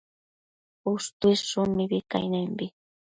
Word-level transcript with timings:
Ushtuidshun 0.91 1.69
mibi 1.77 1.99
cainembi 2.11 2.65